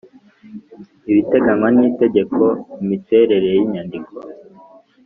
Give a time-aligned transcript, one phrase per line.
[1.11, 2.43] ibiteganywa n Itegeko
[2.83, 4.13] Imiterere y inyandiko